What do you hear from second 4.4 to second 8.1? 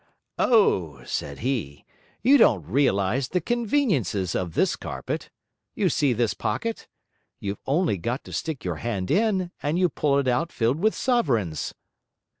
this carpet. You see this pocket? you've only